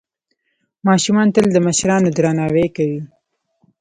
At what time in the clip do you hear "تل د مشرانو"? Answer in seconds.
1.35-2.09